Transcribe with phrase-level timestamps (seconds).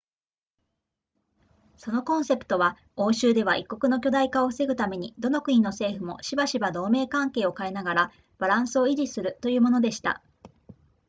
[1.77, 10.23] そのコンセプトは欧州では一国の強大化を防ぐためにどの国の政府もしばしば同盟関係を変えながらバランスを維持するというものでした